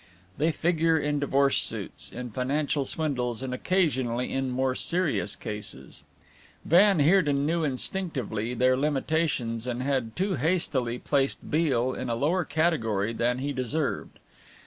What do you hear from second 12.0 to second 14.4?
a lower category than he deserved.